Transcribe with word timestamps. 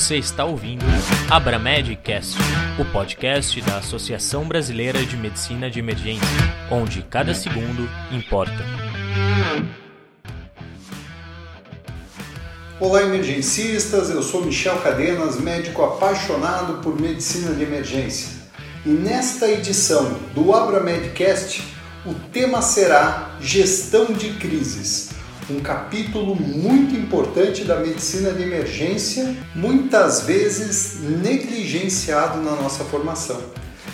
Você 0.00 0.16
está 0.16 0.46
ouvindo 0.46 0.82
Abramedcast, 1.30 2.34
o 2.78 2.84
podcast 2.86 3.60
da 3.60 3.76
Associação 3.76 4.48
Brasileira 4.48 5.04
de 5.04 5.14
Medicina 5.14 5.70
de 5.70 5.78
Emergência, 5.78 6.26
onde 6.70 7.02
cada 7.02 7.34
segundo 7.34 7.86
importa. 8.10 8.64
Olá, 12.80 13.02
emergencistas. 13.02 14.08
Eu 14.08 14.22
sou 14.22 14.42
Michel 14.42 14.78
Cadenas, 14.78 15.38
médico 15.38 15.84
apaixonado 15.84 16.82
por 16.82 16.98
medicina 16.98 17.54
de 17.54 17.62
emergência. 17.62 18.30
E 18.86 18.88
nesta 18.88 19.50
edição 19.50 20.14
do 20.34 20.54
Abramedcast, 20.54 21.62
o 22.06 22.14
tema 22.32 22.62
será 22.62 23.36
Gestão 23.38 24.06
de 24.06 24.30
Crises 24.30 25.19
um 25.50 25.60
capítulo 25.60 26.36
muito 26.36 26.94
importante 26.94 27.64
da 27.64 27.80
medicina 27.80 28.32
de 28.32 28.42
emergência, 28.42 29.34
muitas 29.54 30.22
vezes 30.22 31.00
negligenciado 31.00 32.40
na 32.40 32.52
nossa 32.52 32.84
formação. 32.84 33.40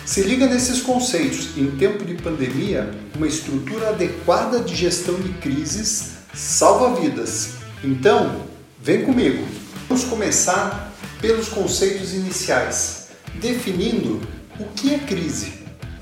Se 0.05 0.21
liga 0.21 0.47
nesses 0.47 0.81
conceitos. 0.81 1.57
Em 1.57 1.71
tempo 1.71 2.05
de 2.05 2.13
pandemia, 2.15 2.91
uma 3.15 3.27
estrutura 3.27 3.89
adequada 3.89 4.59
de 4.59 4.75
gestão 4.75 5.15
de 5.15 5.29
crises 5.33 6.17
salva 6.33 6.99
vidas. 6.99 7.55
Então, 7.83 8.43
vem 8.81 9.03
comigo. 9.03 9.43
Vamos 9.89 10.03
começar 10.05 10.93
pelos 11.19 11.49
conceitos 11.49 12.13
iniciais, 12.13 13.09
definindo 13.35 14.21
o 14.59 14.65
que 14.75 14.93
é 14.93 14.99
crise. 14.99 15.53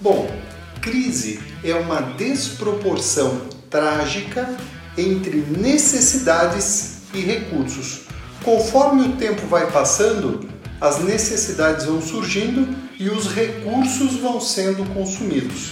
Bom, 0.01 0.29
crise 0.81 1.39
é 1.63 1.73
uma 1.73 2.01
desproporção 2.01 3.41
trágica 3.69 4.55
entre 4.97 5.37
necessidades 5.57 6.99
e 7.13 7.19
recursos. 7.19 8.01
Conforme 8.43 9.07
o 9.07 9.11
tempo 9.13 9.45
vai 9.47 9.69
passando, 9.71 10.47
as 10.79 10.99
necessidades 10.99 11.85
vão 11.85 12.01
surgindo 12.01 12.67
e 12.99 13.09
os 13.09 13.27
recursos 13.27 14.17
vão 14.17 14.39
sendo 14.39 14.85
consumidos. 14.93 15.71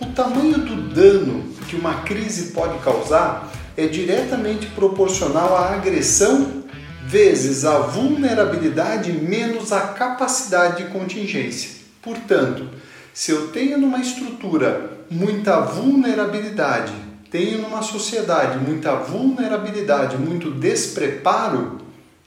O 0.00 0.06
tamanho 0.06 0.58
do 0.58 0.94
dano 0.94 1.44
que 1.68 1.76
uma 1.76 2.02
crise 2.02 2.52
pode 2.52 2.78
causar 2.78 3.50
é 3.76 3.86
diretamente 3.86 4.66
proporcional 4.66 5.56
à 5.56 5.74
agressão 5.74 6.62
vezes 7.06 7.64
a 7.64 7.78
vulnerabilidade 7.78 9.12
menos 9.12 9.72
a 9.72 9.80
capacidade 9.80 10.84
de 10.84 10.90
contingência. 10.90 11.70
Portanto, 12.00 12.68
se 13.12 13.30
eu 13.30 13.48
tenho 13.48 13.78
numa 13.78 13.98
estrutura 13.98 14.98
muita 15.10 15.60
vulnerabilidade 15.60 16.92
tenho 17.32 17.62
numa 17.62 17.80
sociedade 17.80 18.58
muita 18.58 18.94
vulnerabilidade, 18.94 20.18
muito 20.18 20.50
despreparo, 20.50 21.78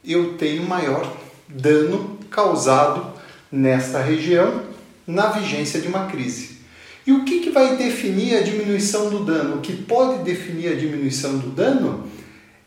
eu 0.03 0.33
tenho 0.33 0.63
maior 0.63 1.15
dano 1.47 2.17
causado 2.31 3.13
nesta 3.51 4.01
região 4.01 4.63
na 5.05 5.27
vigência 5.27 5.79
de 5.79 5.87
uma 5.87 6.07
crise. 6.07 6.57
E 7.05 7.11
o 7.11 7.23
que, 7.23 7.39
que 7.39 7.51
vai 7.51 7.75
definir 7.75 8.35
a 8.35 8.41
diminuição 8.41 9.11
do 9.11 9.23
dano? 9.23 9.57
O 9.57 9.61
que 9.61 9.73
pode 9.73 10.23
definir 10.23 10.71
a 10.71 10.75
diminuição 10.75 11.37
do 11.37 11.51
dano 11.51 12.07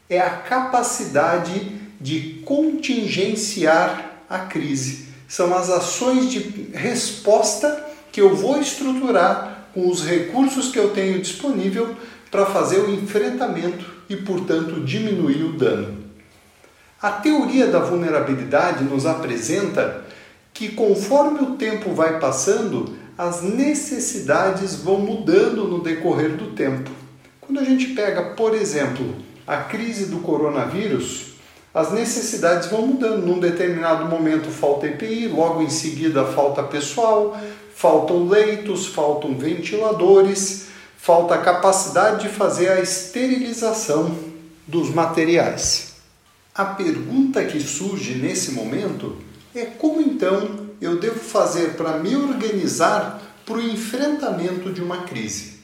é 0.09 0.20
a 0.20 0.31
capacidade 0.31 1.72
de 2.00 2.41
contingenciar 2.44 4.22
a 4.31 4.39
crise. 4.39 5.09
São 5.27 5.53
as 5.56 5.69
ações 5.69 6.31
de 6.31 6.70
resposta 6.72 7.84
que 8.12 8.20
eu 8.20 8.36
vou 8.36 8.61
estruturar 8.61 9.66
com 9.75 9.89
os 9.89 10.05
recursos 10.05 10.70
que 10.70 10.78
eu 10.78 10.91
tenho 10.91 11.20
disponível 11.20 11.97
para 12.30 12.46
fazer 12.46 12.78
o 12.78 12.90
enfrentamento 12.90 13.84
e, 14.08 14.16
portanto, 14.16 14.80
diminuir 14.80 15.42
o 15.44 15.53
dano. 15.53 15.98
A 17.00 17.10
teoria 17.10 17.69
da 17.69 17.78
vulnerabilidade 17.78 18.84
nos 18.84 19.06
apresenta 19.06 20.04
que, 20.53 20.70
conforme 20.70 21.41
o 21.41 21.56
tempo 21.56 21.94
vai 21.94 22.19
passando, 22.19 22.97
as 23.16 23.42
necessidades 23.42 24.76
vão 24.76 24.98
mudando 24.98 25.64
no 25.64 25.80
decorrer 25.80 26.36
do 26.36 26.53
tempo. 26.53 26.91
Quando 27.41 27.60
a 27.60 27.64
gente 27.64 27.88
pega, 27.88 28.22
por 28.30 28.54
exemplo, 28.54 29.14
a 29.47 29.56
crise 29.58 30.06
do 30.06 30.19
coronavírus, 30.19 31.34
as 31.72 31.92
necessidades 31.92 32.69
vão 32.69 32.86
mudando. 32.86 33.24
Num 33.24 33.38
determinado 33.38 34.06
momento 34.06 34.50
falta 34.50 34.86
EPI, 34.86 35.28
logo 35.28 35.62
em 35.62 35.70
seguida 35.70 36.24
falta 36.24 36.62
pessoal, 36.62 37.38
faltam 37.74 38.26
leitos, 38.26 38.86
faltam 38.86 39.38
ventiladores 39.38 40.66
falta 41.08 41.36
a 41.36 41.38
capacidade 41.38 42.28
de 42.28 42.28
fazer 42.28 42.69
a 42.69 42.82
esterilização 42.82 44.14
dos 44.66 44.91
materiais. 44.91 45.94
A 46.54 46.66
pergunta 46.66 47.42
que 47.46 47.58
surge 47.60 48.16
nesse 48.16 48.50
momento 48.50 49.16
é 49.54 49.64
como 49.64 50.02
então 50.02 50.66
eu 50.82 51.00
devo 51.00 51.18
fazer 51.18 51.76
para 51.78 51.97
me 51.97 52.14
organizar 52.14 53.22
para 53.47 53.56
o 53.56 53.62
enfrentamento 53.62 54.70
de 54.70 54.82
uma 54.82 55.04
crise? 55.04 55.60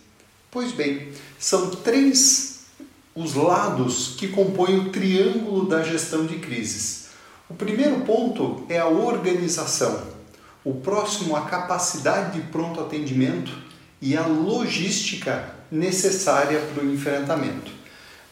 Pois 0.51 0.73
bem, 0.73 1.13
são 1.39 1.69
três 1.69 2.61
os 3.15 3.35
lados 3.35 4.15
que 4.17 4.29
compõem 4.29 4.79
o 4.79 4.93
triângulo 4.93 5.69
da 5.69 5.83
gestão 5.83 6.25
de 6.25 6.39
crises. 6.39 7.09
O 7.51 7.55
primeiro 7.55 8.01
ponto 8.01 8.65
é 8.71 8.79
a 8.79 8.89
organização, 8.89 10.05
o 10.65 10.73
próximo, 10.73 11.37
a 11.37 11.43
capacidade 11.43 12.41
de 12.41 12.47
pronto 12.47 12.81
atendimento 12.81 13.74
e 14.05 14.15
a 14.19 14.27
logística 14.27 15.49
necessária 15.73 16.61
para 16.61 16.85
o 16.85 16.93
enfrentamento. 16.93 17.73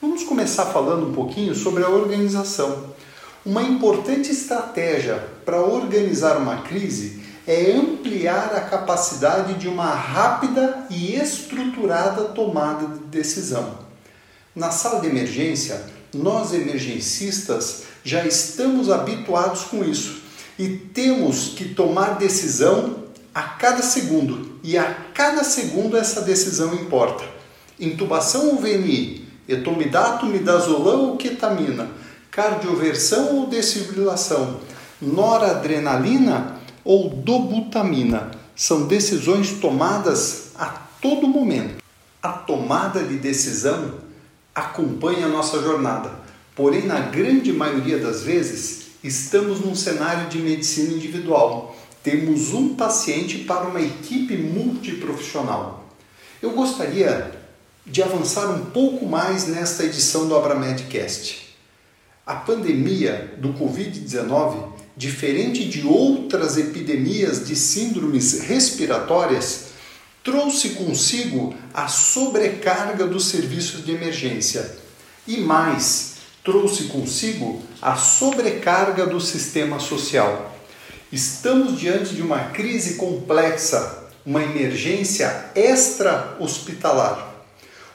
Vamos 0.02 0.22
começar 0.22 0.66
falando 0.66 1.08
um 1.08 1.14
pouquinho 1.14 1.54
sobre 1.54 1.82
a 1.82 1.88
organização. 1.88 2.92
Uma 3.42 3.62
importante 3.62 4.30
estratégia 4.30 5.26
para 5.46 5.62
organizar 5.62 6.36
uma 6.36 6.58
crise 6.58 7.22
é 7.46 7.72
ampliar 7.72 8.54
a 8.54 8.60
capacidade 8.60 9.54
de 9.54 9.66
uma 9.66 9.94
rápida 9.94 10.86
e 10.90 11.14
estruturada 11.14 12.24
tomada 12.24 12.86
de 12.88 13.04
decisão. 13.06 13.78
Na 14.54 14.70
sala 14.70 15.00
de 15.00 15.06
emergência, 15.06 15.86
nós 16.12 16.52
emergencistas 16.52 17.84
já 18.04 18.26
estamos 18.26 18.90
habituados 18.90 19.62
com 19.62 19.82
isso 19.82 20.20
e 20.58 20.68
temos 20.68 21.54
que 21.56 21.70
tomar 21.70 22.18
decisão 22.18 23.04
a 23.34 23.42
cada 23.42 23.82
segundo 23.82 24.51
e 24.62 24.78
a 24.78 24.84
cada 25.12 25.42
segundo 25.42 25.96
essa 25.96 26.20
decisão 26.20 26.74
importa. 26.74 27.24
Intubação 27.80 28.50
ou 28.50 28.56
VNI, 28.56 29.26
etomidato, 29.48 30.26
midazolam 30.26 31.10
ou 31.10 31.16
ketamina, 31.16 31.88
cardioversão 32.30 33.36
ou 33.36 33.46
desfibrilação, 33.46 34.60
noradrenalina 35.00 36.60
ou 36.84 37.10
dobutamina, 37.10 38.30
são 38.54 38.86
decisões 38.86 39.52
tomadas 39.60 40.50
a 40.54 40.66
todo 41.00 41.26
momento. 41.26 41.82
A 42.22 42.28
tomada 42.28 43.02
de 43.02 43.18
decisão 43.18 43.94
acompanha 44.54 45.26
a 45.26 45.30
nossa 45.30 45.60
jornada, 45.60 46.12
porém, 46.54 46.86
na 46.86 47.00
grande 47.00 47.52
maioria 47.52 47.98
das 47.98 48.22
vezes, 48.22 48.82
estamos 49.02 49.60
num 49.60 49.74
cenário 49.74 50.28
de 50.28 50.38
medicina 50.38 50.92
individual 50.92 51.74
temos 52.02 52.52
um 52.52 52.74
paciente 52.74 53.38
para 53.38 53.68
uma 53.68 53.80
equipe 53.80 54.36
multiprofissional. 54.36 55.88
Eu 56.40 56.50
gostaria 56.50 57.32
de 57.86 58.02
avançar 58.02 58.46
um 58.50 58.66
pouco 58.66 59.06
mais 59.06 59.46
nesta 59.46 59.84
edição 59.84 60.26
do 60.26 60.36
Abramedcast. 60.36 61.56
A 62.26 62.34
pandemia 62.34 63.34
do 63.38 63.52
Covid-19, 63.54 64.68
diferente 64.96 65.64
de 65.64 65.86
outras 65.86 66.56
epidemias 66.56 67.46
de 67.46 67.56
síndromes 67.56 68.40
respiratórias, 68.40 69.72
trouxe 70.22 70.70
consigo 70.70 71.54
a 71.75 71.88
sobrecarga 71.88 73.06
dos 73.06 73.26
serviços 73.26 73.84
de 73.84 73.93
emergência 73.93 74.78
e 75.26 75.38
mais, 75.38 76.14
trouxe 76.44 76.84
consigo 76.84 77.62
a 77.81 77.96
sobrecarga 77.96 79.06
do 79.06 79.20
sistema 79.20 79.81
social. 79.81 80.52
Estamos 81.12 81.79
diante 81.79 82.14
de 82.14 82.23
uma 82.23 82.38
crise 82.53 82.94
complexa, 82.94 84.09
uma 84.25 84.43
emergência 84.43 85.50
extra-hospitalar, 85.55 87.35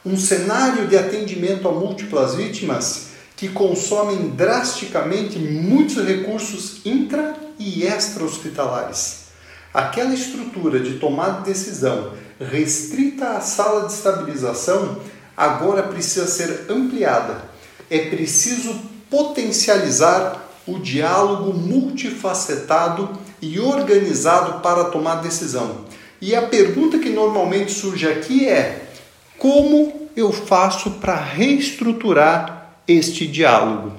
um 0.06 0.16
cenário 0.16 0.88
de 0.88 0.96
atendimento 0.96 1.68
a 1.68 1.72
múltiplas 1.72 2.36
vítimas 2.36 3.08
que 3.36 3.50
consomem 3.50 4.30
drasticamente 4.30 5.40
muitos 5.40 5.98
recursos 6.06 6.86
intra 6.86 7.36
e 7.58 7.84
extra-hospitalares. 7.86 9.30
Aquela 9.74 10.14
estrutura 10.14 10.80
de 10.80 11.00
tomada 11.00 11.40
de 11.40 11.46
decisão 11.46 12.14
restrita 12.40 13.30
à 13.30 13.42
sala 13.42 13.88
de 13.88 13.94
estabilização 13.94 15.02
agora 15.36 15.81
precisa 15.81 16.28
ser 16.28 16.68
ampliada. 16.69 17.42
É 17.90 18.12
preciso 18.12 18.80
potencializar 19.10 20.46
o 20.68 20.78
diálogo 20.78 21.58
multifacetado 21.58 23.18
e 23.42 23.60
organizado 23.60 24.60
para 24.60 24.86
tomar 24.86 25.22
decisão. 25.22 25.86
E 26.19 26.36
a 26.36 26.42
pergunta 26.42 27.00
que 27.00 27.10
normalmente 27.10 27.72
surge 27.72 28.08
aqui 28.08 28.48
é: 28.48 28.90
como 29.38 30.10
eu 30.16 30.31
faço 30.31 30.92
para 30.92 31.16
reestruturar 31.16 32.81
este 32.88 33.25
diálogo? 33.25 33.94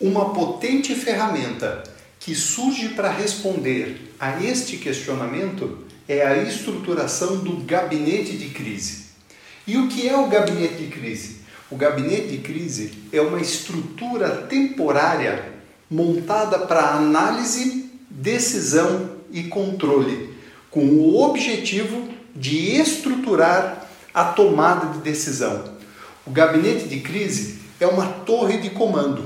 Uma 0.00 0.32
potente 0.32 0.94
ferramenta 0.94 1.82
que 2.20 2.34
surge 2.34 2.90
para 2.90 3.10
responder 3.10 4.14
a 4.20 4.42
este 4.42 4.76
questionamento 4.76 5.78
é 6.06 6.24
a 6.24 6.36
estruturação 6.38 7.38
do 7.38 7.64
gabinete 7.64 8.36
de 8.36 8.50
crise. 8.50 9.08
E 9.66 9.76
o 9.76 9.88
que 9.88 10.08
é 10.08 10.16
o 10.16 10.28
gabinete 10.28 10.74
de 10.74 10.86
crise? 10.86 11.38
O 11.70 11.76
gabinete 11.76 12.28
de 12.28 12.38
crise 12.38 12.92
é 13.12 13.20
uma 13.20 13.40
estrutura 13.40 14.28
temporária 14.48 15.57
montada 15.90 16.58
para 16.58 16.94
análise, 16.94 17.90
decisão 18.10 19.10
e 19.30 19.44
controle, 19.44 20.34
com 20.70 20.84
o 20.84 21.22
objetivo 21.22 22.08
de 22.34 22.76
estruturar 22.76 23.86
a 24.12 24.24
tomada 24.24 24.86
de 24.94 24.98
decisão. 24.98 25.64
O 26.26 26.30
gabinete 26.30 26.86
de 26.88 27.00
crise 27.00 27.58
é 27.80 27.86
uma 27.86 28.06
torre 28.06 28.58
de 28.58 28.70
comando, 28.70 29.24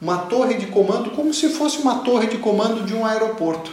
uma 0.00 0.18
torre 0.18 0.54
de 0.54 0.66
comando 0.66 1.10
como 1.10 1.32
se 1.32 1.48
fosse 1.48 1.78
uma 1.78 2.00
torre 2.00 2.26
de 2.26 2.38
comando 2.38 2.84
de 2.84 2.94
um 2.94 3.06
aeroporto. 3.06 3.72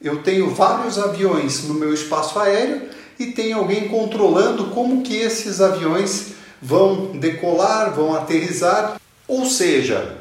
Eu 0.00 0.22
tenho 0.22 0.50
vários 0.54 0.98
aviões 0.98 1.64
no 1.64 1.74
meu 1.74 1.92
espaço 1.94 2.38
aéreo 2.38 2.88
e 3.18 3.26
tem 3.26 3.52
alguém 3.52 3.88
controlando 3.88 4.66
como 4.66 5.02
que 5.02 5.14
esses 5.14 5.60
aviões 5.60 6.32
vão 6.60 7.12
decolar, 7.12 7.94
vão 7.94 8.14
aterrizar, 8.14 9.00
ou 9.28 9.44
seja, 9.44 10.19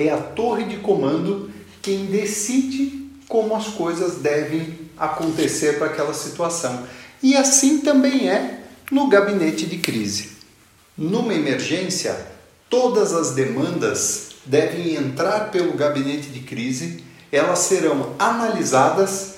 é 0.00 0.10
a 0.10 0.18
torre 0.18 0.64
de 0.64 0.78
comando 0.78 1.50
quem 1.82 2.06
decide 2.06 3.08
como 3.28 3.54
as 3.54 3.68
coisas 3.68 4.16
devem 4.16 4.78
acontecer 4.98 5.78
para 5.78 5.86
aquela 5.86 6.12
situação. 6.12 6.84
E 7.22 7.36
assim 7.36 7.78
também 7.78 8.28
é 8.28 8.64
no 8.90 9.08
gabinete 9.08 9.66
de 9.66 9.78
crise. 9.78 10.30
Numa 10.96 11.32
emergência, 11.32 12.26
todas 12.68 13.12
as 13.12 13.30
demandas 13.30 14.30
devem 14.44 14.94
entrar 14.94 15.50
pelo 15.50 15.74
gabinete 15.74 16.28
de 16.28 16.40
crise, 16.40 17.04
elas 17.30 17.60
serão 17.60 18.14
analisadas 18.18 19.36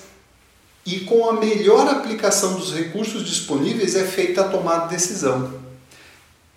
e 0.85 1.01
com 1.01 1.29
a 1.29 1.33
melhor 1.33 1.87
aplicação 1.87 2.55
dos 2.55 2.73
recursos 2.73 3.25
disponíveis 3.25 3.95
é 3.95 4.03
feita 4.03 4.41
a 4.41 4.49
tomada 4.49 4.87
de 4.87 4.95
decisão. 4.95 5.53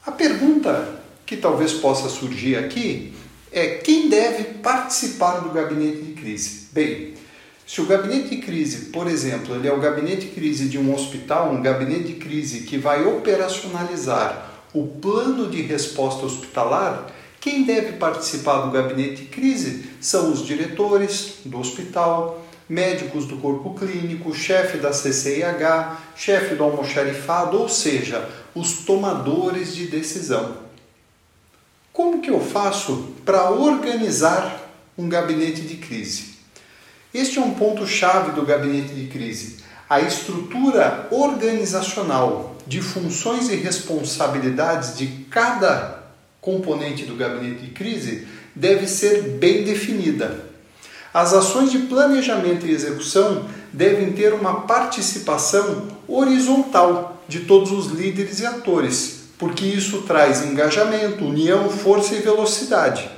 A 0.04 0.10
pergunta 0.10 1.00
que 1.24 1.36
talvez 1.36 1.72
possa 1.72 2.08
surgir 2.08 2.56
aqui 2.56 3.12
é 3.58 3.78
quem 3.78 4.10
deve 4.10 4.44
participar 4.44 5.40
do 5.40 5.48
gabinete 5.48 6.02
de 6.02 6.12
crise? 6.12 6.68
Bem, 6.72 7.14
se 7.66 7.80
o 7.80 7.86
gabinete 7.86 8.28
de 8.28 8.36
crise, 8.42 8.90
por 8.90 9.06
exemplo, 9.06 9.54
ele 9.54 9.66
é 9.66 9.72
o 9.72 9.80
gabinete 9.80 10.26
de 10.26 10.32
crise 10.32 10.68
de 10.68 10.78
um 10.78 10.94
hospital, 10.94 11.50
um 11.50 11.62
gabinete 11.62 12.04
de 12.04 12.12
crise 12.14 12.60
que 12.60 12.76
vai 12.76 13.06
operacionalizar 13.06 14.52
o 14.74 14.86
plano 14.86 15.48
de 15.48 15.62
resposta 15.62 16.26
hospitalar, 16.26 17.10
quem 17.40 17.64
deve 17.64 17.92
participar 17.92 18.58
do 18.58 18.70
gabinete 18.70 19.22
de 19.22 19.28
crise 19.28 19.86
são 20.02 20.30
os 20.30 20.44
diretores 20.44 21.36
do 21.46 21.58
hospital, 21.58 22.44
médicos 22.68 23.24
do 23.24 23.38
corpo 23.38 23.72
clínico, 23.72 24.34
chefe 24.34 24.76
da 24.76 24.90
CCIH, 24.90 25.96
chefe 26.14 26.56
do 26.56 26.64
almoxarifado, 26.64 27.58
ou 27.58 27.70
seja, 27.70 28.28
os 28.54 28.84
tomadores 28.84 29.74
de 29.74 29.86
decisão. 29.86 30.65
Como 31.96 32.20
que 32.20 32.28
eu 32.28 32.38
faço 32.38 33.14
para 33.24 33.50
organizar 33.50 34.70
um 34.98 35.08
gabinete 35.08 35.62
de 35.62 35.76
crise? 35.76 36.34
Este 37.14 37.38
é 37.38 37.40
um 37.40 37.54
ponto 37.54 37.86
chave 37.86 38.32
do 38.32 38.44
gabinete 38.44 38.92
de 38.92 39.06
crise. 39.06 39.60
A 39.88 40.02
estrutura 40.02 41.08
organizacional 41.10 42.54
de 42.66 42.82
funções 42.82 43.48
e 43.48 43.56
responsabilidades 43.56 44.98
de 44.98 45.06
cada 45.30 46.02
componente 46.38 47.06
do 47.06 47.16
gabinete 47.16 47.62
de 47.62 47.70
crise 47.70 48.28
deve 48.54 48.86
ser 48.86 49.22
bem 49.38 49.64
definida. 49.64 50.44
As 51.14 51.32
ações 51.32 51.72
de 51.72 51.78
planejamento 51.78 52.66
e 52.66 52.72
execução 52.72 53.48
devem 53.72 54.12
ter 54.12 54.34
uma 54.34 54.66
participação 54.66 55.88
horizontal 56.06 57.22
de 57.26 57.40
todos 57.40 57.72
os 57.72 57.86
líderes 57.86 58.40
e 58.40 58.44
atores, 58.44 59.15
porque 59.38 59.64
isso 59.64 60.02
traz 60.02 60.44
engajamento, 60.44 61.24
união, 61.24 61.68
força 61.70 62.14
e 62.14 62.20
velocidade. 62.20 63.08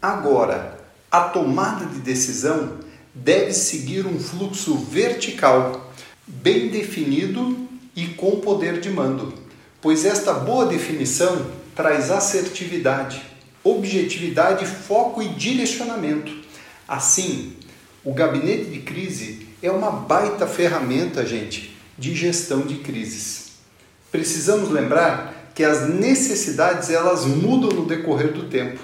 Agora, 0.00 0.78
a 1.10 1.20
tomada 1.20 1.86
de 1.86 1.98
decisão 2.00 2.78
deve 3.14 3.52
seguir 3.52 4.06
um 4.06 4.18
fluxo 4.18 4.76
vertical, 4.76 5.92
bem 6.26 6.68
definido 6.68 7.68
e 7.94 8.06
com 8.08 8.40
poder 8.40 8.80
de 8.80 8.90
mando, 8.90 9.34
pois 9.80 10.04
esta 10.04 10.32
boa 10.32 10.66
definição 10.66 11.46
traz 11.74 12.10
assertividade, 12.10 13.22
objetividade, 13.62 14.66
foco 14.66 15.22
e 15.22 15.28
direcionamento 15.28 16.44
Assim, 16.86 17.54
o 18.04 18.12
gabinete 18.12 18.66
de 18.66 18.80
crise 18.80 19.48
é 19.62 19.70
uma 19.70 19.90
baita 19.90 20.46
ferramenta, 20.46 21.24
gente, 21.24 21.74
de 21.98 22.14
gestão 22.14 22.60
de 22.60 22.76
crises. 22.76 23.52
Precisamos 24.12 24.68
lembrar 24.68 25.33
que 25.54 25.62
as 25.62 25.88
necessidades 25.88 26.90
elas 26.90 27.24
mudam 27.24 27.70
no 27.70 27.86
decorrer 27.86 28.32
do 28.32 28.48
tempo. 28.48 28.80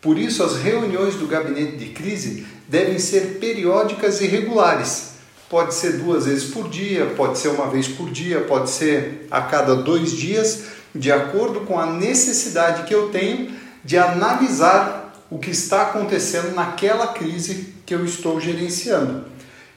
Por 0.00 0.18
isso, 0.18 0.42
as 0.42 0.56
reuniões 0.56 1.14
do 1.14 1.26
gabinete 1.26 1.76
de 1.76 1.86
crise 1.90 2.46
devem 2.68 2.98
ser 2.98 3.38
periódicas 3.38 4.20
e 4.20 4.26
regulares. 4.26 5.14
Pode 5.48 5.74
ser 5.74 5.98
duas 5.98 6.26
vezes 6.26 6.44
por 6.44 6.68
dia, 6.68 7.06
pode 7.16 7.38
ser 7.38 7.48
uma 7.48 7.68
vez 7.68 7.86
por 7.88 8.10
dia, 8.10 8.40
pode 8.40 8.70
ser 8.70 9.26
a 9.30 9.42
cada 9.42 9.76
dois 9.76 10.12
dias, 10.12 10.64
de 10.94 11.12
acordo 11.12 11.60
com 11.60 11.78
a 11.78 11.86
necessidade 11.86 12.84
que 12.84 12.94
eu 12.94 13.10
tenho 13.10 13.52
de 13.84 13.98
analisar 13.98 15.12
o 15.30 15.38
que 15.38 15.50
está 15.50 15.82
acontecendo 15.82 16.54
naquela 16.54 17.08
crise 17.08 17.74
que 17.84 17.94
eu 17.94 18.04
estou 18.04 18.40
gerenciando. 18.40 19.24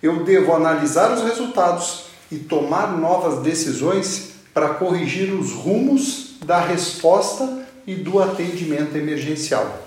Eu 0.01 0.23
devo 0.23 0.53
analisar 0.53 1.11
os 1.11 1.23
resultados 1.23 2.05
e 2.31 2.37
tomar 2.37 2.97
novas 2.97 3.41
decisões 3.41 4.31
para 4.53 4.69
corrigir 4.69 5.33
os 5.33 5.51
rumos 5.51 6.26
da 6.47 6.61
resposta 6.61 7.67
e 7.85 7.93
do 7.93 8.23
atendimento 8.23 8.95
emergencial. 8.95 9.83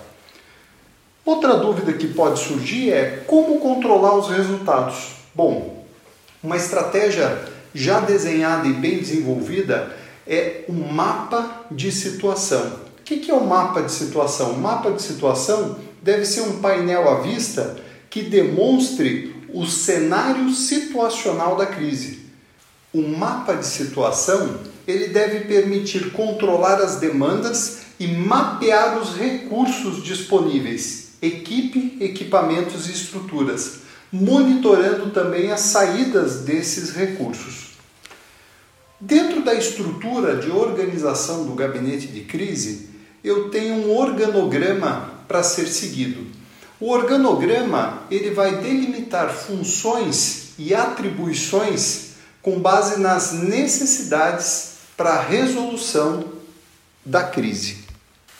Outra 1.25 1.57
dúvida 1.57 1.91
que 1.93 2.07
pode 2.07 2.39
surgir 2.39 2.91
é 2.91 3.23
como 3.25 3.59
controlar 3.59 4.15
os 4.15 4.29
resultados. 4.29 5.07
Bom, 5.33 5.83
uma 6.43 6.55
estratégia 6.55 7.47
já 7.73 7.99
desenhada 7.99 8.67
e 8.67 8.73
bem 8.73 8.99
desenvolvida 8.99 9.91
é 10.27 10.63
um 10.69 10.93
mapa 10.93 11.65
de 11.71 11.91
situação. 11.91 12.79
O 12.99 13.03
que 13.03 13.29
é 13.29 13.33
o 13.33 13.37
um 13.37 13.47
mapa 13.47 13.81
de 13.81 13.91
situação? 13.91 14.51
O 14.51 14.59
mapa 14.59 14.91
de 14.91 15.01
situação 15.01 15.79
deve 15.99 16.25
ser 16.25 16.41
um 16.41 16.59
painel 16.59 17.09
à 17.09 17.21
vista 17.21 17.75
que 18.07 18.21
demonstre 18.21 19.35
o 19.51 19.65
cenário 19.65 20.51
situacional 20.51 21.55
da 21.55 21.65
crise. 21.65 22.19
O 22.93 23.01
mapa 23.01 23.55
de 23.55 23.65
situação 23.65 24.59
ele 24.87 25.07
deve 25.07 25.41
permitir 25.41 26.11
controlar 26.11 26.75
as 26.75 26.97
demandas 26.97 27.79
e 27.99 28.07
mapear 28.07 28.97
os 28.99 29.15
recursos 29.15 30.03
disponíveis, 30.03 31.09
equipe, 31.21 31.97
equipamentos 31.99 32.87
e 32.89 32.91
estruturas, 32.91 33.81
monitorando 34.11 35.11
também 35.11 35.51
as 35.51 35.61
saídas 35.61 36.41
desses 36.41 36.91
recursos. 36.91 37.71
Dentro 38.99 39.43
da 39.43 39.53
estrutura 39.53 40.37
de 40.37 40.51
organização 40.51 41.45
do 41.45 41.53
gabinete 41.53 42.07
de 42.07 42.21
crise, 42.21 42.89
eu 43.23 43.49
tenho 43.49 43.75
um 43.75 43.97
organograma 43.97 45.23
para 45.27 45.43
ser 45.43 45.67
seguido. 45.67 46.25
O 46.79 46.89
organograma 46.89 48.03
ele 48.09 48.31
vai 48.31 48.57
delimitar 48.57 49.31
funções 49.31 50.53
e 50.57 50.73
atribuições 50.73 52.11
com 52.41 52.59
base 52.59 52.99
nas 52.99 53.33
necessidades 53.33 54.70
para 54.95 55.11
a 55.11 55.21
resolução 55.21 56.23
da 57.05 57.23
crise. 57.23 57.79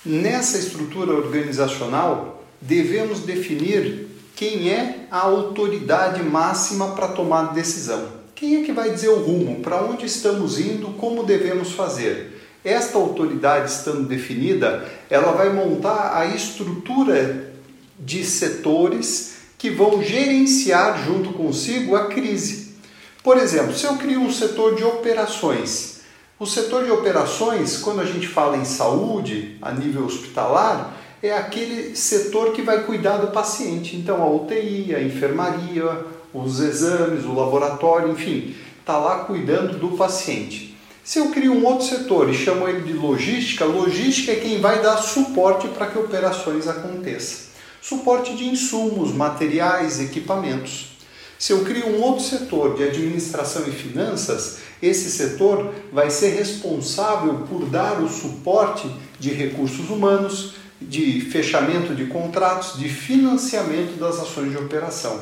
Nessa 0.06 0.58
estrutura 0.58 1.14
organizacional, 1.14 2.44
devemos 2.60 3.22
definir 3.22 4.08
quem 4.36 4.70
é 4.70 5.08
a 5.12 5.20
autoridade 5.20 6.24
máxima 6.24 6.92
para 6.96 7.10
tomar 7.10 7.54
decisão. 7.54 8.08
Quem 8.34 8.62
é 8.62 8.64
que 8.64 8.72
vai 8.72 8.90
dizer 8.90 9.10
o 9.10 9.20
rumo, 9.20 9.62
para 9.62 9.84
onde 9.84 10.06
estamos 10.06 10.60
indo, 10.60 10.88
como 10.98 11.24
devemos 11.24 11.74
fazer? 11.74 12.42
Esta 12.64 12.98
autoridade 12.98 13.72
estando 13.72 14.08
definida, 14.08 14.90
ela 15.10 15.32
vai 15.32 15.54
montar 15.54 16.18
a 16.18 16.26
estrutura 16.26 17.54
de 18.00 18.24
setores 18.24 19.34
que 19.58 19.70
vão 19.70 20.02
gerenciar 20.02 21.06
junto 21.06 21.34
consigo 21.34 21.96
a 21.96 22.08
crise. 22.08 22.74
Por 23.24 23.38
exemplo, 23.38 23.76
se 23.76 23.86
eu 23.86 23.96
crio 23.98 24.22
um 24.22 24.32
setor 24.32 24.76
de 24.76 24.84
operações, 24.84 25.91
o 26.42 26.46
setor 26.48 26.86
de 26.86 26.90
operações, 26.90 27.78
quando 27.78 28.02
a 28.02 28.04
gente 28.04 28.28
fala 28.28 28.58
em 28.58 28.66
saúde 28.66 29.60
a 29.62 29.72
nível 29.72 30.06
hospitalar, 30.06 30.98
é 31.22 31.32
aquele 31.38 31.96
setor 31.96 32.52
que 32.52 32.64
vai 32.64 32.84
cuidar 32.84 33.18
do 33.18 33.28
paciente. 33.28 33.96
Então, 33.96 34.24
a 34.24 34.28
UTI, 34.28 34.96
a 34.96 35.04
enfermaria, 35.04 36.04
os 36.34 36.60
exames, 36.60 37.26
o 37.26 37.36
laboratório, 37.36 38.12
enfim, 38.12 38.56
está 38.80 38.98
lá 38.98 39.26
cuidando 39.26 39.78
do 39.78 39.96
paciente. 39.96 40.76
Se 41.04 41.20
eu 41.20 41.30
crio 41.30 41.54
um 41.54 41.64
outro 41.64 41.86
setor 41.86 42.28
e 42.28 42.34
chamo 42.34 42.68
ele 42.68 42.82
de 42.82 42.94
logística, 42.94 43.64
logística 43.64 44.32
é 44.32 44.36
quem 44.38 44.60
vai 44.60 44.82
dar 44.82 44.98
suporte 44.98 45.68
para 45.68 45.86
que 45.86 46.00
operações 46.00 46.68
aconteçam. 46.68 47.52
suporte 47.80 48.36
de 48.36 48.46
insumos, 48.46 49.12
materiais, 49.12 50.00
equipamentos. 50.00 50.91
Se 51.42 51.54
eu 51.54 51.66
crio 51.66 51.88
um 51.88 52.04
outro 52.04 52.24
setor 52.24 52.76
de 52.76 52.84
administração 52.84 53.64
e 53.68 53.72
finanças, 53.72 54.60
esse 54.80 55.10
setor 55.10 55.74
vai 55.92 56.12
ser 56.12 56.36
responsável 56.36 57.48
por 57.50 57.66
dar 57.66 58.00
o 58.00 58.08
suporte 58.08 58.88
de 59.20 59.32
recursos 59.32 59.90
humanos, 59.90 60.54
de 60.80 61.20
fechamento 61.20 61.96
de 61.96 62.06
contratos, 62.06 62.78
de 62.78 62.88
financiamento 62.88 64.00
das 64.00 64.20
ações 64.20 64.52
de 64.52 64.58
operação. 64.58 65.20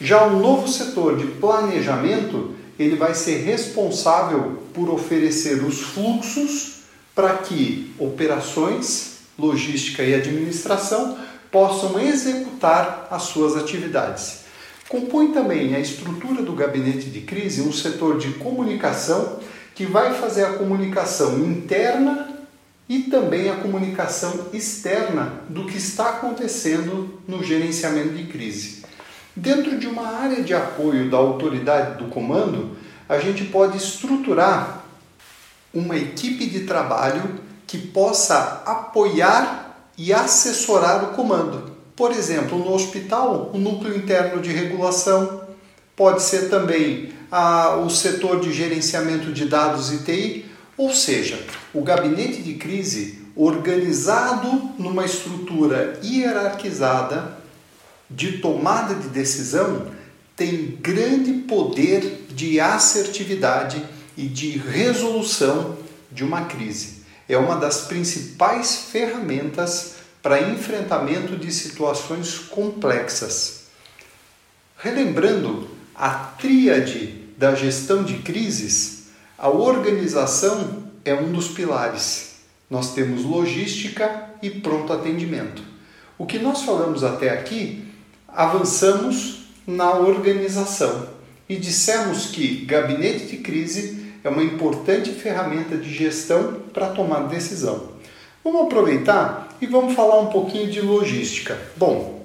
Já 0.00 0.24
o 0.24 0.40
novo 0.40 0.66
setor 0.66 1.18
de 1.18 1.26
planejamento, 1.26 2.56
ele 2.76 2.96
vai 2.96 3.14
ser 3.14 3.44
responsável 3.44 4.60
por 4.74 4.90
oferecer 4.90 5.62
os 5.62 5.80
fluxos 5.80 6.80
para 7.14 7.32
que 7.36 7.94
operações, 7.96 9.18
logística 9.38 10.02
e 10.02 10.16
administração 10.16 11.16
possam 11.52 12.00
executar 12.00 13.06
as 13.08 13.22
suas 13.22 13.56
atividades. 13.56 14.42
Compõe 14.94 15.32
também 15.32 15.74
a 15.74 15.80
estrutura 15.80 16.40
do 16.40 16.52
gabinete 16.52 17.10
de 17.10 17.22
crise 17.22 17.62
um 17.62 17.72
setor 17.72 18.16
de 18.16 18.34
comunicação 18.34 19.40
que 19.74 19.84
vai 19.84 20.14
fazer 20.14 20.44
a 20.44 20.52
comunicação 20.52 21.36
interna 21.40 22.28
e 22.88 23.00
também 23.00 23.50
a 23.50 23.56
comunicação 23.56 24.50
externa 24.52 25.40
do 25.48 25.66
que 25.66 25.78
está 25.78 26.10
acontecendo 26.10 27.20
no 27.26 27.42
gerenciamento 27.42 28.10
de 28.10 28.28
crise. 28.28 28.84
Dentro 29.34 29.80
de 29.80 29.88
uma 29.88 30.06
área 30.06 30.44
de 30.44 30.54
apoio 30.54 31.10
da 31.10 31.16
autoridade 31.16 31.98
do 31.98 32.08
comando, 32.08 32.76
a 33.08 33.18
gente 33.18 33.46
pode 33.46 33.76
estruturar 33.76 34.84
uma 35.74 35.96
equipe 35.96 36.46
de 36.46 36.60
trabalho 36.66 37.40
que 37.66 37.78
possa 37.78 38.62
apoiar 38.64 39.88
e 39.98 40.12
assessorar 40.12 41.02
o 41.02 41.16
comando. 41.16 41.73
Por 41.96 42.10
exemplo, 42.10 42.58
no 42.58 42.72
hospital, 42.72 43.50
o 43.54 43.58
núcleo 43.58 43.96
interno 43.96 44.42
de 44.42 44.50
regulação, 44.50 45.42
pode 45.96 46.22
ser 46.22 46.48
também 46.50 47.12
a, 47.30 47.76
o 47.76 47.88
setor 47.88 48.40
de 48.40 48.52
gerenciamento 48.52 49.32
de 49.32 49.46
dados 49.46 49.92
e 49.92 49.98
TI, 49.98 50.46
ou 50.76 50.92
seja, 50.92 51.38
o 51.72 51.82
gabinete 51.82 52.42
de 52.42 52.54
crise 52.54 53.22
organizado 53.36 54.70
numa 54.78 55.04
estrutura 55.04 55.98
hierarquizada 56.02 57.38
de 58.10 58.38
tomada 58.38 58.94
de 58.94 59.08
decisão 59.08 59.86
tem 60.36 60.78
grande 60.80 61.32
poder 61.32 62.26
de 62.30 62.58
assertividade 62.58 63.84
e 64.16 64.26
de 64.26 64.58
resolução 64.58 65.76
de 66.10 66.24
uma 66.24 66.44
crise. 66.46 67.04
É 67.28 67.38
uma 67.38 67.56
das 67.56 67.82
principais 67.82 68.76
ferramentas 68.90 69.93
para 70.24 70.40
enfrentamento 70.40 71.36
de 71.36 71.52
situações 71.52 72.38
complexas. 72.38 73.64
Relembrando 74.78 75.68
a 75.94 76.08
tríade 76.14 77.26
da 77.36 77.54
gestão 77.54 78.02
de 78.02 78.14
crises, 78.14 79.08
a 79.36 79.50
organização 79.50 80.84
é 81.04 81.12
um 81.12 81.30
dos 81.30 81.48
pilares. 81.48 82.36
Nós 82.70 82.94
temos 82.94 83.22
logística 83.22 84.30
e 84.40 84.48
pronto 84.48 84.94
atendimento. 84.94 85.62
O 86.16 86.24
que 86.24 86.38
nós 86.38 86.62
falamos 86.62 87.04
até 87.04 87.28
aqui, 87.28 87.84
avançamos 88.26 89.48
na 89.66 89.92
organização 89.92 91.06
e 91.46 91.56
dissemos 91.56 92.28
que 92.28 92.64
gabinete 92.64 93.26
de 93.26 93.36
crise 93.36 94.14
é 94.24 94.30
uma 94.30 94.42
importante 94.42 95.10
ferramenta 95.10 95.76
de 95.76 95.92
gestão 95.92 96.62
para 96.72 96.88
tomar 96.88 97.28
decisão. 97.28 97.92
Vamos 98.42 98.62
aproveitar 98.62 99.43
e 99.60 99.66
vamos 99.66 99.94
falar 99.94 100.20
um 100.20 100.26
pouquinho 100.26 100.70
de 100.70 100.80
logística. 100.80 101.58
Bom, 101.76 102.24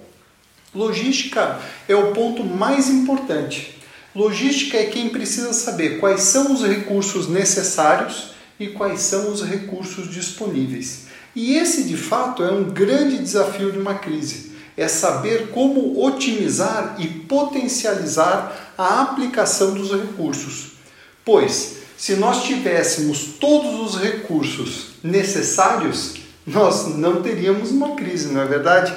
logística 0.74 1.60
é 1.88 1.96
o 1.96 2.12
ponto 2.12 2.44
mais 2.44 2.90
importante. 2.90 3.78
Logística 4.16 4.78
é 4.78 4.86
quem 4.86 5.10
precisa 5.10 5.54
saber 5.54 6.00
quais 6.00 6.22
são 6.22 6.54
os 6.54 6.64
recursos 6.64 7.28
necessários 7.28 8.32
e 8.60 8.68
quais 8.68 9.02
são 9.02 9.32
os 9.32 9.44
recursos 9.44 10.12
disponíveis. 10.12 11.08
E 11.36 11.56
esse, 11.56 11.84
de 11.84 11.96
fato, 11.96 12.44
é 12.44 12.52
um 12.52 12.66
grande 12.66 13.18
desafio 13.20 13.72
de 13.72 13.78
uma 13.78 13.96
crise. 13.96 14.52
É 14.76 14.88
saber 14.88 15.50
como 15.50 16.04
otimizar 16.04 16.96
e 17.00 17.08
potencializar 17.08 18.74
a 18.78 19.02
aplicação 19.02 19.74
dos 19.74 19.92
recursos. 19.92 20.72
Pois, 21.24 21.78
se 21.98 22.16
nós 22.16 22.44
tivéssemos 22.44 23.36
todos 23.40 23.80
os 23.80 24.02
recursos 24.02 24.92
necessários, 25.04 26.19
nós 26.50 26.96
não 26.96 27.22
teríamos 27.22 27.70
uma 27.72 27.96
crise, 27.96 28.34
não 28.34 28.42
é 28.42 28.46
verdade? 28.46 28.94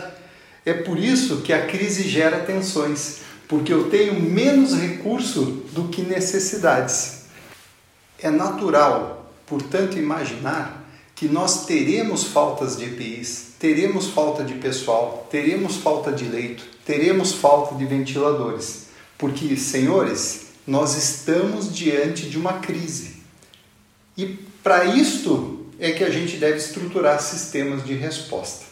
É 0.65 0.73
por 0.73 0.99
isso 0.99 1.43
que 1.43 1.53
a 1.53 1.67
crise 1.67 2.09
gera 2.09 2.41
tensões, 2.41 3.19
porque 3.47 3.73
eu 3.73 3.91
tenho 3.91 4.19
menos 4.21 4.75
recurso 4.75 5.63
do 5.73 5.89
que 5.89 6.01
necessidades. 6.03 7.25
É 8.19 8.31
natural, 8.31 9.31
portanto, 9.47 9.99
imaginar 9.99 10.83
que 11.15 11.29
nós 11.29 11.67
teremos 11.67 12.25
faltas 12.25 12.77
de 12.77 12.85
EPIs, 12.85 13.49
teremos 13.59 14.07
falta 14.09 14.43
de 14.43 14.55
pessoal, 14.55 15.27
teremos 15.31 15.77
falta 15.77 16.11
de 16.11 16.25
leito, 16.25 16.65
teremos 16.87 17.33
falta 17.33 17.75
de 17.75 17.85
ventiladores. 17.85 18.87
Porque, 19.19 19.57
senhores, 19.57 20.47
nós 20.67 20.97
estamos 20.97 21.75
diante 21.75 22.31
de 22.31 22.39
uma 22.39 22.55
crise. 22.55 23.17
E 24.17 24.27
para 24.63 24.85
isto 24.85 25.62
é 25.79 25.93
que 25.93 26.05
a 26.05 26.11
gente 26.11 26.37
deve 26.37 26.57
estruturar 26.57 27.21
sistemas 27.21 27.85
de 27.85 27.95
resposta. 27.95 28.67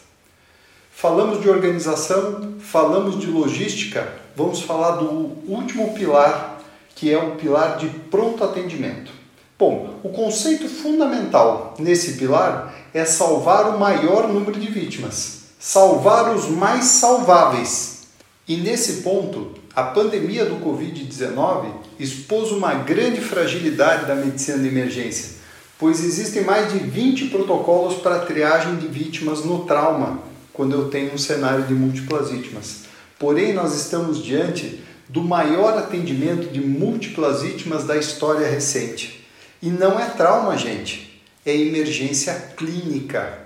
Falamos 0.92 1.40
de 1.40 1.49
organização, 1.49 2.57
falamos 2.61 3.19
de 3.19 3.26
logística, 3.26 4.12
vamos 4.37 4.61
falar 4.61 4.97
do 4.97 5.09
último 5.50 5.95
pilar, 5.95 6.62
que 6.95 7.11
é 7.11 7.19
o 7.19 7.37
pilar 7.37 7.78
de 7.78 7.88
pronto 7.88 8.45
atendimento. 8.45 9.11
Bom, 9.59 9.99
o 10.02 10.11
conceito 10.11 10.69
fundamental 10.69 11.75
nesse 11.78 12.12
pilar 12.12 12.75
é 12.92 13.04
salvar 13.04 13.75
o 13.75 13.78
maior 13.78 14.28
número 14.28 14.59
de 14.59 14.71
vítimas, 14.71 15.45
salvar 15.59 16.35
os 16.35 16.49
mais 16.49 16.85
salváveis. 16.85 18.09
E 18.47 18.57
nesse 18.57 19.02
ponto, 19.02 19.54
a 19.75 19.83
pandemia 19.83 20.45
do 20.45 20.57
Covid-19 20.57 21.73
expôs 21.99 22.50
uma 22.50 22.75
grande 22.75 23.21
fragilidade 23.21 24.07
da 24.07 24.14
medicina 24.14 24.59
de 24.59 24.69
emergência 24.69 25.39
pois 25.80 26.04
existem 26.04 26.44
mais 26.44 26.70
de 26.70 26.78
20 26.78 27.28
protocolos 27.28 28.02
para 28.02 28.18
triagem 28.18 28.76
de 28.76 28.87
vítimas 28.87 29.42
no 29.46 29.64
trauma, 29.64 30.20
quando 30.52 30.75
eu 30.75 30.90
tenho 30.90 31.14
um 31.14 31.18
cenário 31.18 31.64
de 31.64 31.72
múltiplas 31.72 32.30
vítimas. 32.30 32.82
Porém, 33.18 33.54
nós 33.54 33.75
estamos 33.75 34.22
diante 34.22 34.84
do 35.08 35.22
maior 35.22 35.78
atendimento 35.78 36.52
de 36.52 36.60
múltiplas 36.60 37.42
vítimas 37.42 37.84
da 37.84 37.96
história 37.96 38.46
recente. 38.46 39.26
E 39.62 39.70
não 39.70 39.99
é 39.99 40.04
trauma, 40.10 40.56
gente, 40.56 41.22
é 41.46 41.56
emergência 41.56 42.34
clínica. 42.58 43.38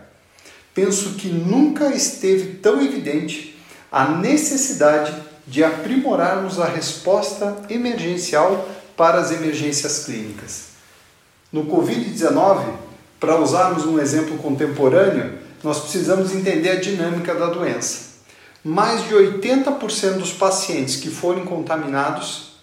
Penso 0.74 1.10
que 1.10 1.28
nunca 1.28 1.94
esteve 1.94 2.56
tão 2.56 2.82
evidente 2.82 3.56
a 3.92 4.08
necessidade 4.08 5.14
de 5.46 5.62
aprimorarmos 5.62 6.58
a 6.58 6.66
resposta 6.66 7.62
emergencial 7.70 8.68
para 8.96 9.20
as 9.20 9.30
emergências 9.30 10.04
clínicas. 10.04 10.74
No 11.54 11.66
Covid-19, 11.66 12.64
para 13.20 13.40
usarmos 13.40 13.87
um 13.87 14.00
exemplo 14.00 14.37
contemporâneo, 14.38 15.38
nós 15.62 15.78
precisamos 15.78 16.34
entender 16.34 16.70
a 16.70 16.80
dinâmica 16.80 17.32
da 17.32 17.46
doença. 17.46 18.14
Mais 18.64 19.06
de 19.06 19.14
80% 19.14 20.14
dos 20.14 20.32
pacientes 20.32 20.96
que 20.96 21.08
forem 21.08 21.44
contaminados 21.44 22.54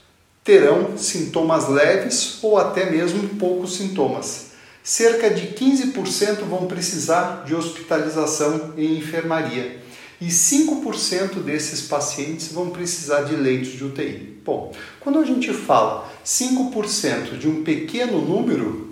terão 0.43 0.97
sintomas 0.97 1.69
leves 1.69 2.39
ou 2.41 2.57
até 2.57 2.89
mesmo 2.89 3.29
poucos 3.39 3.77
sintomas. 3.77 4.47
Cerca 4.83 5.29
de 5.29 5.55
15% 5.55 6.43
vão 6.49 6.65
precisar 6.65 7.45
de 7.45 7.55
hospitalização 7.55 8.73
em 8.75 8.97
enfermaria 8.97 9.80
e 10.21 10.27
5% 10.27 11.41
desses 11.43 11.81
pacientes 11.81 12.51
vão 12.51 12.69
precisar 12.69 13.23
de 13.23 13.35
leitos 13.35 13.71
de 13.71 13.83
UTI. 13.83 14.39
Bom, 14.45 14.71
quando 14.99 15.17
a 15.17 15.25
gente 15.25 15.51
fala 15.51 16.07
5% 16.23 17.39
de 17.39 17.47
um 17.47 17.63
pequeno 17.63 18.21
número, 18.21 18.87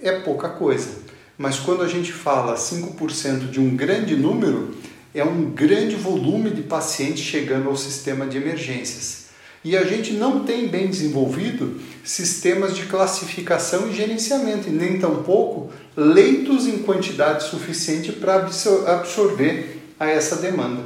é 0.00 0.12
pouca 0.20 0.48
coisa. 0.48 1.02
Mas 1.36 1.58
quando 1.58 1.82
a 1.82 1.88
gente 1.88 2.10
fala 2.10 2.56
5% 2.56 3.50
de 3.50 3.60
um 3.60 3.76
grande 3.76 4.16
número, 4.16 4.74
é 5.14 5.22
um 5.22 5.50
grande 5.50 5.94
volume 5.94 6.48
de 6.50 6.62
pacientes 6.62 7.22
chegando 7.22 7.68
ao 7.68 7.76
sistema 7.76 8.26
de 8.26 8.38
emergências. 8.38 9.26
E 9.62 9.76
a 9.76 9.84
gente 9.84 10.14
não 10.14 10.42
tem 10.42 10.68
bem 10.68 10.88
desenvolvido 10.88 11.80
sistemas 12.02 12.74
de 12.74 12.86
classificação 12.86 13.88
e 13.88 13.94
gerenciamento, 13.94 14.68
e 14.68 14.72
nem 14.72 14.98
tampouco 14.98 15.70
leitos 15.94 16.66
em 16.66 16.78
quantidade 16.78 17.44
suficiente 17.44 18.10
para 18.10 18.48
absorver 18.86 19.81
a 20.02 20.10
essa 20.10 20.36
demanda. 20.36 20.82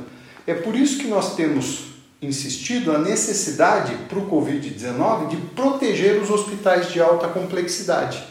É 0.47 0.55
por 0.55 0.77
isso 0.77 0.99
que 0.99 1.09
nós 1.09 1.35
temos 1.35 1.87
insistido 2.21 2.93
a 2.93 2.99
necessidade 2.99 3.95
para 4.09 4.19
o 4.19 4.31
Covid-19 4.31 5.29
de 5.29 5.37
proteger 5.55 6.21
os 6.21 6.31
hospitais 6.31 6.93
de 6.93 7.01
alta 7.01 7.29
complexidade. 7.29 8.23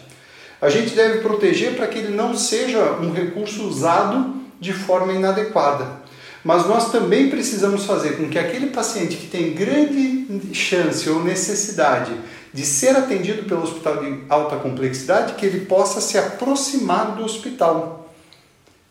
A 0.62 0.70
gente 0.70 0.96
deve 0.96 1.20
proteger 1.20 1.76
para 1.76 1.88
que 1.88 2.00
ele 2.00 2.16
não 2.16 2.36
seja 2.36 2.94
um 2.94 3.12
recurso 3.12 3.68
usado 3.68 4.36
de 4.60 4.74
forma 4.74 5.14
inadequada. 5.14 6.04
mas 6.44 6.68
nós 6.68 6.92
também 6.92 7.28
precisamos 7.28 7.86
fazer 7.86 8.18
com 8.18 8.30
que 8.30 8.38
aquele 8.38 8.68
paciente 8.68 9.18
que 9.18 9.26
tem 9.26 9.56
grande 9.56 10.54
chance 10.54 11.10
ou 11.10 11.24
necessidade 11.24 12.14
de 12.54 12.64
ser 12.64 12.96
atendido 12.96 13.44
pelo 13.44 13.64
hospital 13.64 13.98
de 13.98 14.20
alta 14.30 14.56
complexidade, 14.58 15.34
que 15.34 15.46
ele 15.46 15.66
possa 15.66 16.00
se 16.00 16.20
aproximar 16.20 17.16
do 17.16 17.24
hospital, 17.26 18.14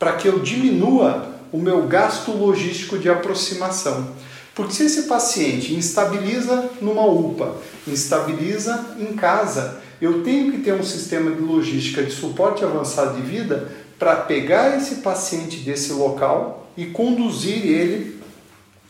para 0.01 0.15
que 0.15 0.27
eu 0.27 0.41
diminua 0.41 1.34
o 1.55 1.59
meu 1.59 1.87
gasto 1.87 2.33
logístico 2.33 2.99
de 2.99 3.09
aproximação. 3.09 4.09
Porque 4.57 4.73
se 4.73 4.87
esse 4.87 5.03
paciente 5.05 5.73
instabiliza 5.73 6.69
numa 6.83 7.07
UPA, 7.07 7.55
instabiliza 7.87 8.97
em 8.99 9.15
casa, 9.15 9.81
eu 10.01 10.25
tenho 10.25 10.51
que 10.51 10.59
ter 10.59 10.75
um 10.75 10.83
sistema 10.83 11.31
de 11.31 11.41
logística 11.41 12.03
de 12.03 12.11
suporte 12.11 12.65
avançado 12.65 13.15
de 13.15 13.23
vida 13.23 13.71
para 14.01 14.17
pegar 14.17 14.77
esse 14.77 14.97
paciente 14.97 15.59
desse 15.59 15.93
local 15.93 16.69
e 16.77 16.87
conduzir 16.87 17.65
ele 17.65 18.21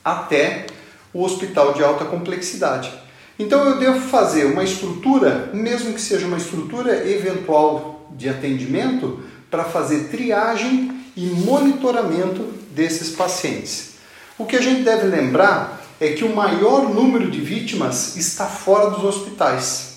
até 0.03 0.65
o 1.13 1.23
hospital 1.23 1.75
de 1.75 1.85
alta 1.85 2.07
complexidade. 2.07 2.91
Então 3.39 3.63
eu 3.69 3.79
devo 3.79 4.01
fazer 4.09 4.47
uma 4.47 4.65
estrutura, 4.65 5.51
mesmo 5.53 5.93
que 5.93 6.01
seja 6.01 6.27
uma 6.27 6.39
estrutura 6.39 7.07
eventual 7.07 8.09
de 8.17 8.27
atendimento, 8.27 9.21
para 9.51 9.65
fazer 9.65 10.09
triagem 10.09 10.94
e 11.17 11.27
monitoramento 11.27 12.43
desses 12.71 13.11
pacientes. 13.11 13.95
O 14.37 14.45
que 14.45 14.57
a 14.57 14.61
gente 14.61 14.83
deve 14.83 15.07
lembrar 15.07 15.81
é 16.01 16.09
que 16.13 16.25
o 16.25 16.35
maior 16.35 16.89
número 16.93 17.31
de 17.31 17.41
vítimas 17.41 18.17
está 18.17 18.47
fora 18.47 18.91
dos 18.91 19.05
hospitais. 19.05 19.95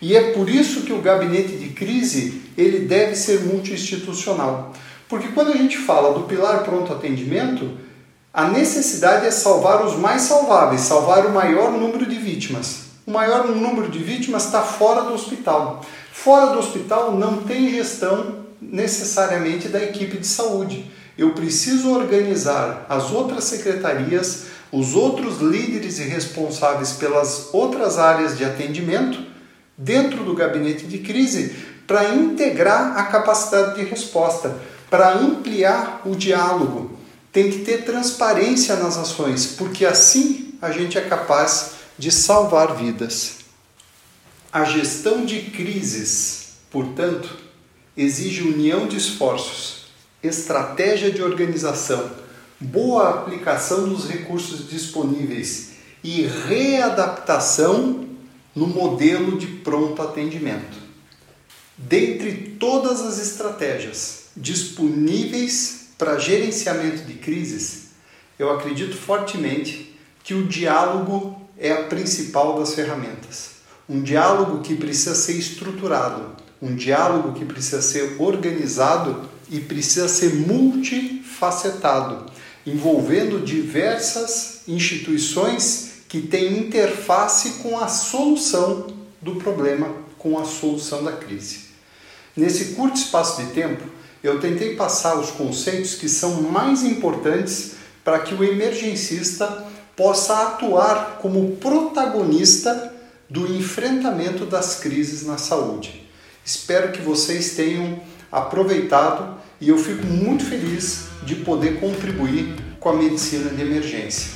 E 0.00 0.14
é 0.16 0.32
por 0.32 0.50
isso 0.50 0.82
que 0.82 0.92
o 0.92 1.00
gabinete 1.00 1.56
de 1.56 1.68
crise 1.70 2.42
ele 2.56 2.80
deve 2.80 3.14
ser 3.14 3.40
multiinstitucional. 3.40 4.72
Porque 5.08 5.28
quando 5.28 5.52
a 5.52 5.56
gente 5.56 5.78
fala 5.78 6.12
do 6.12 6.24
pilar 6.24 6.64
pronto 6.64 6.92
atendimento, 6.92 7.78
a 8.34 8.48
necessidade 8.48 9.26
é 9.26 9.30
salvar 9.30 9.84
os 9.86 9.96
mais 9.96 10.22
salváveis, 10.22 10.82
salvar 10.82 11.24
o 11.26 11.32
maior 11.32 11.70
número 11.70 12.04
de 12.04 12.16
vítimas. 12.16 12.86
O 13.06 13.12
maior 13.12 13.46
número 13.46 13.88
de 13.88 14.00
vítimas 14.00 14.46
está 14.46 14.62
fora 14.62 15.02
do 15.02 15.14
hospital. 15.14 15.82
Fora 16.12 16.52
do 16.52 16.58
hospital 16.58 17.12
não 17.12 17.44
tem 17.44 17.70
gestão 17.70 18.45
necessariamente 18.60 19.68
da 19.68 19.82
equipe 19.82 20.18
de 20.18 20.26
saúde 20.26 20.90
eu 21.16 21.30
preciso 21.30 21.90
organizar 21.90 22.84
as 22.88 23.10
outras 23.10 23.44
secretarias, 23.44 24.46
os 24.70 24.94
outros 24.94 25.40
líderes 25.40 25.98
e 25.98 26.02
responsáveis 26.02 26.92
pelas 26.92 27.48
outras 27.52 27.98
áreas 27.98 28.36
de 28.36 28.44
atendimento 28.44 29.24
dentro 29.78 30.24
do 30.24 30.34
gabinete 30.34 30.86
de 30.86 30.98
crise 30.98 31.56
para 31.86 32.14
integrar 32.14 32.98
a 32.98 33.04
capacidade 33.04 33.76
de 33.76 33.84
resposta, 33.84 34.58
para 34.90 35.14
ampliar 35.14 36.02
o 36.04 36.14
diálogo. 36.14 36.98
Tem 37.32 37.50
que 37.50 37.60
ter 37.60 37.84
transparência 37.84 38.76
nas 38.76 38.98
ações, 38.98 39.46
porque 39.46 39.86
assim 39.86 40.54
a 40.60 40.70
gente 40.70 40.98
é 40.98 41.02
capaz 41.02 41.72
de 41.98 42.10
salvar 42.10 42.76
vidas. 42.76 43.36
A 44.52 44.64
gestão 44.64 45.24
de 45.24 45.42
crises, 45.42 46.48
portanto, 46.70 47.45
exige 47.96 48.42
união 48.42 48.86
de 48.86 48.96
esforços 48.96 49.86
estratégia 50.22 51.10
de 51.10 51.22
organização, 51.22 52.10
boa 52.58 53.10
aplicação 53.10 53.88
dos 53.88 54.08
recursos 54.08 54.68
disponíveis 54.68 55.72
e 56.02 56.22
readaptação 56.22 58.06
no 58.54 58.66
modelo 58.66 59.38
de 59.38 59.46
pronto 59.46 60.00
atendimento. 60.02 60.78
Dentre 61.76 62.56
todas 62.58 63.02
as 63.02 63.18
estratégias 63.18 64.28
disponíveis 64.36 65.88
para 65.98 66.18
gerenciamento 66.18 67.04
de 67.04 67.14
crises, 67.14 67.88
eu 68.38 68.50
acredito 68.50 68.96
fortemente 68.96 69.94
que 70.24 70.34
o 70.34 70.46
diálogo 70.46 71.40
é 71.58 71.72
a 71.72 71.84
principal 71.84 72.58
das 72.58 72.74
ferramentas. 72.74 73.56
Um 73.88 74.02
diálogo 74.02 74.62
que 74.62 74.74
precisa 74.74 75.14
ser 75.14 75.34
estruturado, 75.34 76.34
um 76.60 76.74
diálogo 76.74 77.32
que 77.32 77.44
precisa 77.44 77.82
ser 77.82 78.16
organizado 78.18 79.28
e 79.50 79.60
precisa 79.60 80.08
ser 80.08 80.34
multifacetado, 80.34 82.26
envolvendo 82.66 83.44
diversas 83.44 84.62
instituições 84.66 86.02
que 86.08 86.22
têm 86.22 86.58
interface 86.58 87.62
com 87.62 87.78
a 87.78 87.88
solução 87.88 88.86
do 89.20 89.36
problema, 89.36 89.88
com 90.18 90.38
a 90.38 90.44
solução 90.44 91.04
da 91.04 91.12
crise. 91.12 91.66
Nesse 92.36 92.74
curto 92.74 92.96
espaço 92.96 93.42
de 93.42 93.50
tempo, 93.52 93.82
eu 94.22 94.40
tentei 94.40 94.74
passar 94.74 95.18
os 95.18 95.30
conceitos 95.30 95.94
que 95.94 96.08
são 96.08 96.42
mais 96.42 96.82
importantes 96.82 97.72
para 98.04 98.18
que 98.20 98.34
o 98.34 98.44
emergencista 98.44 99.64
possa 99.94 100.42
atuar 100.42 101.18
como 101.20 101.56
protagonista 101.56 102.94
do 103.28 103.52
enfrentamento 103.52 104.44
das 104.44 104.76
crises 104.76 105.24
na 105.24 105.38
saúde. 105.38 106.05
Espero 106.46 106.92
que 106.92 107.02
vocês 107.02 107.56
tenham 107.56 108.00
aproveitado 108.30 109.36
e 109.60 109.68
eu 109.68 109.76
fico 109.78 110.06
muito 110.06 110.44
feliz 110.44 111.08
de 111.24 111.34
poder 111.34 111.80
contribuir 111.80 112.54
com 112.78 112.90
a 112.90 112.94
medicina 112.94 113.50
de 113.50 113.62
emergência. 113.62 114.30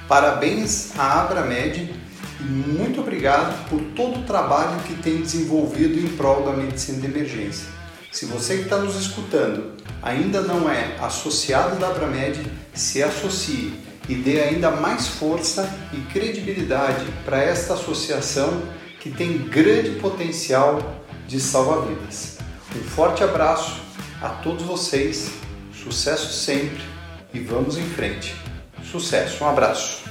Parabéns 0.07 0.91
à 0.97 1.21
Abramed 1.21 1.89
e 2.39 2.43
muito 2.43 3.01
obrigado 3.01 3.69
por 3.69 3.79
todo 3.95 4.19
o 4.19 4.23
trabalho 4.23 4.81
que 4.83 4.95
tem 4.95 5.21
desenvolvido 5.21 5.99
em 5.99 6.07
prol 6.15 6.43
da 6.43 6.51
medicina 6.51 6.99
de 6.99 7.07
emergência. 7.07 7.67
Se 8.11 8.25
você 8.25 8.57
que 8.57 8.63
está 8.63 8.77
nos 8.77 8.95
escutando 8.99 9.71
ainda 10.01 10.41
não 10.41 10.69
é 10.69 10.97
associado 10.99 11.79
da 11.79 11.87
Abramed, 11.87 12.39
se 12.73 13.01
associe 13.01 13.73
e 14.09 14.15
dê 14.15 14.41
ainda 14.41 14.69
mais 14.69 15.07
força 15.07 15.71
e 15.93 15.97
credibilidade 16.11 17.05
para 17.23 17.41
esta 17.41 17.75
associação 17.75 18.63
que 18.99 19.09
tem 19.09 19.37
grande 19.37 19.91
potencial 19.91 21.00
de 21.31 21.39
salvar 21.39 21.87
vidas. 21.87 22.39
Um 22.75 22.83
forte 22.83 23.23
abraço 23.23 23.79
a 24.21 24.27
todos 24.27 24.63
vocês, 24.63 25.31
sucesso 25.73 26.33
sempre 26.33 26.83
e 27.33 27.39
vamos 27.39 27.77
em 27.77 27.89
frente. 27.89 28.35
Sucesso, 28.83 29.41
um 29.45 29.47
abraço. 29.47 30.10